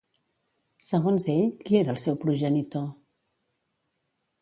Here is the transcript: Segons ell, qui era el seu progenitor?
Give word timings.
Segons 0.85 1.27
ell, 1.35 1.53
qui 1.69 1.79
era 1.81 1.95
el 1.97 2.01
seu 2.07 2.19
progenitor? 2.25 2.91